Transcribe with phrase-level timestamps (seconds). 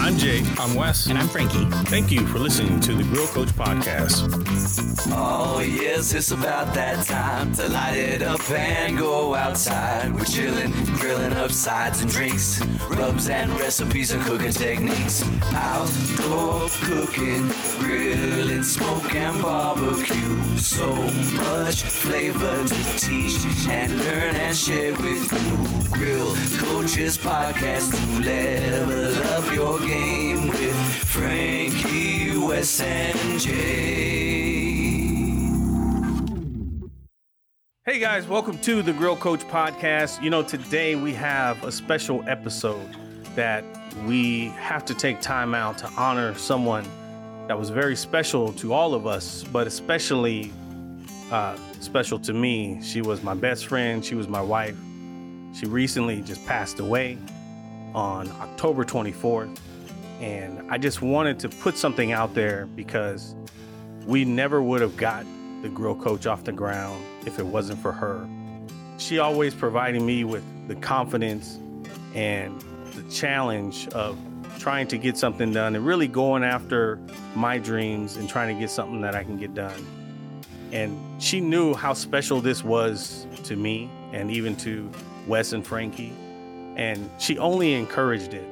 [0.00, 0.42] I'm Jay.
[0.58, 1.06] I'm Wes.
[1.06, 1.66] And I'm Frankie.
[1.90, 4.26] Thank you for listening to the Grill Coach Podcast.
[5.12, 10.12] Oh, yes, it's about that time to light it up and go outside.
[10.14, 15.22] We're chilling, grilling up sides and drinks, rubs and recipes and cooking techniques.
[15.52, 20.56] Outdoor cooking, grilling, smoke and barbecue.
[20.56, 20.90] So
[21.36, 25.90] much flavor to teach and learn and share with you.
[25.92, 26.34] Grill
[26.90, 33.52] Coaches Podcast to level up your game with Frankie, Wes, and Jay.
[37.84, 40.20] Hey guys, welcome to the Grill Coach Podcast.
[40.20, 42.90] You know, today we have a special episode
[43.36, 43.62] that
[44.04, 46.84] we have to take time out to honor someone
[47.46, 50.52] that was very special to all of us, but especially
[51.30, 52.82] uh, special to me.
[52.82, 54.74] She was my best friend, she was my wife.
[55.52, 57.18] She recently just passed away
[57.94, 59.58] on October 24th.
[60.20, 63.34] And I just wanted to put something out there because
[64.06, 65.24] we never would have got
[65.62, 68.28] the grill coach off the ground if it wasn't for her.
[68.98, 71.58] She always providing me with the confidence
[72.14, 72.60] and
[72.94, 74.18] the challenge of
[74.58, 77.00] trying to get something done and really going after
[77.34, 79.86] my dreams and trying to get something that I can get done.
[80.70, 84.90] And she knew how special this was to me and even to
[85.26, 86.12] Wes and Frankie.
[86.76, 88.48] And she only encouraged it.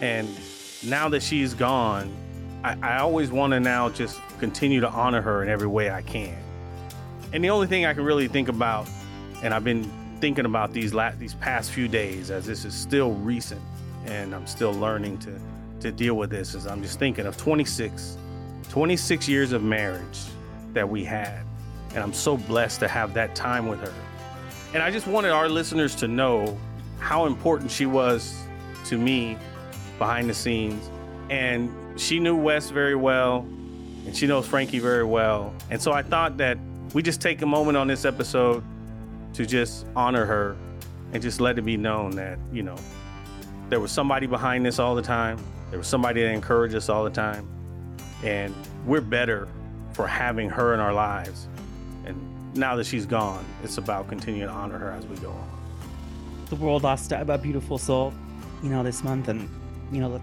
[0.00, 0.28] And
[0.84, 2.12] now that she's gone,
[2.64, 6.02] I, I always want to now just continue to honor her in every way I
[6.02, 6.36] can.
[7.32, 8.88] And the only thing I can really think about,
[9.42, 13.12] and I've been thinking about these last, these past few days, as this is still
[13.12, 13.60] recent,
[14.06, 15.40] and I'm still learning to
[15.80, 18.16] to deal with this, is I'm just thinking of 26,
[18.68, 20.20] 26 years of marriage
[20.74, 21.42] that we had,
[21.90, 23.92] and I'm so blessed to have that time with her.
[24.74, 26.58] And I just wanted our listeners to know
[26.98, 28.42] how important she was
[28.86, 29.36] to me
[29.98, 30.88] behind the scenes.
[31.28, 31.70] And
[32.00, 33.40] she knew Wes very well,
[34.06, 35.52] and she knows Frankie very well.
[35.70, 36.58] And so I thought that
[36.94, 38.64] we just take a moment on this episode
[39.34, 40.56] to just honor her
[41.12, 42.76] and just let it be known that, you know,
[43.68, 45.38] there was somebody behind this all the time.
[45.70, 47.46] There was somebody that encouraged us all the time.
[48.22, 48.54] And
[48.86, 49.48] we're better
[49.92, 51.46] for having her in our lives.
[52.04, 52.16] And
[52.54, 55.48] now that she's gone, it's about continuing to honor her as we go on.
[56.50, 58.12] The world lost a, beautiful soul,
[58.62, 59.48] you know, this month, and
[59.90, 60.20] you know,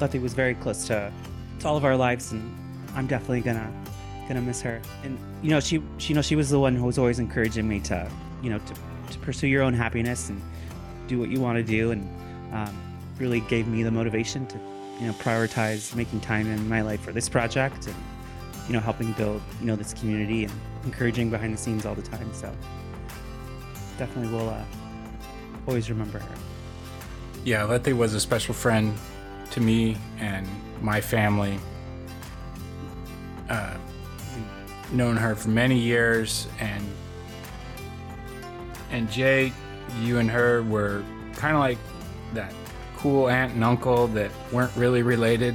[0.00, 1.12] Letty was very close to,
[1.60, 2.56] to all of our lives, and
[2.94, 3.70] I'm definitely gonna
[4.28, 4.80] gonna miss her.
[5.04, 7.68] And you know, she, she you know she was the one who was always encouraging
[7.68, 8.10] me to,
[8.42, 8.74] you know, to,
[9.12, 10.40] to pursue your own happiness and
[11.08, 12.08] do what you want to do, and
[12.54, 12.74] um,
[13.18, 14.58] really gave me the motivation to,
[14.98, 17.94] you know, prioritize making time in my life for this project and
[18.66, 20.52] you know helping build you know this community and
[20.84, 22.32] encouraging behind the scenes all the time.
[22.32, 22.52] So
[23.98, 24.64] definitely will uh,
[25.66, 26.34] always remember her.
[27.44, 28.94] Yeah, Letty was a special friend
[29.52, 30.46] to me and
[30.82, 31.58] my family.
[33.48, 33.76] Uh,
[34.92, 36.84] known her for many years, and
[38.90, 39.52] and Jay,
[40.00, 41.04] you and her were
[41.36, 41.78] kind of like
[42.34, 42.52] that
[42.96, 45.54] cool aunt and uncle that weren't really related.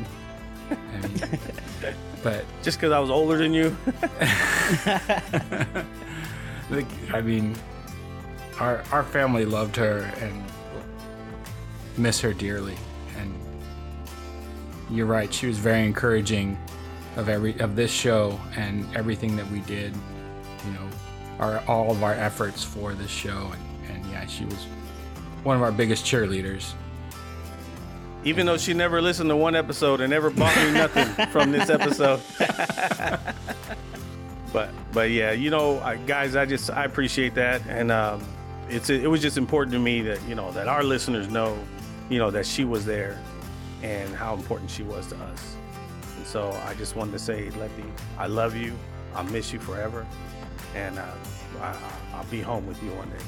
[0.72, 1.40] And,
[2.24, 3.76] but Just because I was older than you?
[6.70, 7.56] like, I mean,
[8.60, 10.44] our our family loved her and
[11.98, 12.78] miss her dearly.
[13.18, 13.34] And
[14.90, 16.58] you're right; she was very encouraging
[17.18, 19.94] of every of this show and everything that we did.
[20.66, 20.90] You know,
[21.40, 24.66] our all of our efforts for this show, and, and yeah, she was
[25.44, 26.74] one of our biggest cheerleaders.
[28.24, 31.70] Even though she never listened to one episode and never bought me nothing from this
[31.70, 32.22] episode.
[34.54, 38.24] but but yeah, you know, I, guys, I just I appreciate that, and um,
[38.70, 41.58] it's it was just important to me that you know that our listeners know,
[42.10, 43.20] you know, that she was there,
[43.82, 45.56] and how important she was to us.
[46.18, 47.86] And so I just wanted to say, Letty,
[48.20, 48.78] I love you.
[49.16, 50.06] I'll miss you forever,
[50.76, 51.06] and uh,
[51.62, 51.76] I,
[52.14, 53.24] I'll be home with you one day.